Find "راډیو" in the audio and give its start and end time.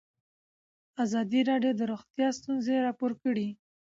1.49-1.71